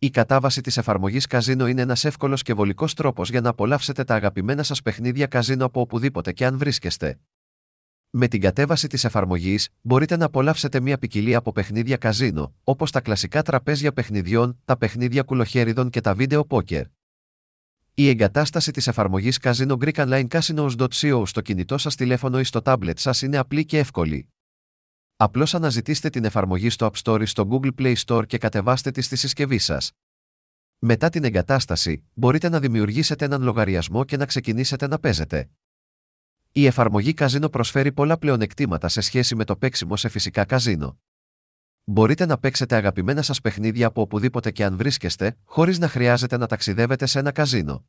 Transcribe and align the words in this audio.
Η 0.00 0.10
κατάβαση 0.10 0.60
της 0.60 0.76
εφαρμογής 0.76 1.26
Καζίνο 1.26 1.66
είναι 1.66 1.80
ένας 1.80 2.04
εύκολος 2.04 2.42
και 2.42 2.54
βολικός 2.54 2.94
τρόπος 2.94 3.30
για 3.30 3.40
να 3.40 3.48
απολαύσετε 3.48 4.04
τα 4.04 4.14
αγαπημένα 4.14 4.62
σας 4.62 4.82
παιχνίδια 4.82 5.26
Καζίνο 5.26 5.64
από 5.64 5.80
οπουδήποτε 5.80 6.32
και 6.32 6.46
αν 6.46 6.58
βρίσκεστε. 6.58 7.18
Με 8.10 8.28
την 8.28 8.40
κατέβαση 8.40 8.86
της 8.86 9.04
εφαρμογής, 9.04 9.68
μπορείτε 9.80 10.16
να 10.16 10.24
απολαύσετε 10.24 10.80
μια 10.80 10.98
ποικιλία 10.98 11.38
από 11.38 11.52
παιχνίδια 11.52 11.96
Καζίνο, 11.96 12.54
όπως 12.64 12.90
τα 12.90 13.00
κλασικά 13.00 13.42
τραπέζια 13.42 13.92
παιχνιδιών, 13.92 14.58
τα 14.64 14.76
παιχνίδια 14.76 15.22
κουλοχέριδων 15.22 15.90
και 15.90 16.00
τα 16.00 16.14
βίντεο 16.14 16.44
πόκερ. 16.44 16.84
Η 17.94 18.08
εγκατάσταση 18.08 18.70
της 18.70 18.86
εφαρμογής 18.86 19.38
Casino 19.42 19.76
Greek 19.78 19.94
Online 19.94 20.26
Casinos.co 20.28 21.22
στο 21.26 21.40
κινητό 21.40 21.78
σας 21.78 21.94
τηλέφωνο 21.94 22.40
ή 22.40 22.44
στο 22.44 22.60
tablet 22.64 22.98
σας 22.98 23.22
είναι 23.22 23.36
απλή 23.36 23.64
και 23.64 23.78
εύκολη. 23.78 24.28
Απλώς 25.20 25.54
αναζητήστε 25.54 26.10
την 26.10 26.24
εφαρμογή 26.24 26.70
στο 26.70 26.90
App 26.92 27.02
Store 27.02 27.20
ή 27.20 27.24
στο 27.24 27.48
Google 27.50 27.70
Play 27.78 27.94
Store 28.06 28.26
και 28.26 28.38
κατεβάστε 28.38 28.90
τη 28.90 29.02
στη 29.02 29.16
συσκευή 29.16 29.58
σας. 29.58 29.92
Μετά 30.78 31.08
την 31.08 31.24
εγκατάσταση, 31.24 32.04
μπορείτε 32.14 32.48
να 32.48 32.60
δημιουργήσετε 32.60 33.24
έναν 33.24 33.42
λογαριασμό 33.42 34.04
και 34.04 34.16
να 34.16 34.26
ξεκινήσετε 34.26 34.86
να 34.86 34.98
παίζετε. 34.98 35.50
Η 36.52 36.66
εφαρμογή 36.66 37.14
Casino 37.16 37.50
προσφέρει 37.50 37.92
πολλά 37.92 38.18
πλεονεκτήματα 38.18 38.88
σε 38.88 39.00
σχέση 39.00 39.34
με 39.34 39.44
το 39.44 39.56
παίξιμο 39.56 39.96
σε 39.96 40.08
φυσικά 40.08 40.44
καζίνο. 40.44 40.98
Μπορείτε 41.84 42.26
να 42.26 42.38
παίξετε 42.38 42.76
αγαπημένα 42.76 43.22
σας 43.22 43.40
παιχνίδια 43.40 43.86
από 43.86 44.00
οπουδήποτε 44.00 44.50
και 44.50 44.64
αν 44.64 44.76
βρίσκεστε, 44.76 45.36
χωρίς 45.44 45.78
να 45.78 45.88
χρειάζεται 45.88 46.36
να 46.36 46.46
ταξιδεύετε 46.46 47.06
σε 47.06 47.18
ένα 47.18 47.32
καζίνο. 47.32 47.86